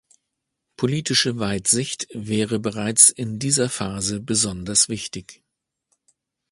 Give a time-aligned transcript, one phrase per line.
[0.77, 5.43] Politische Weitsicht wäre bereits in dieser Phase besonders wichtig.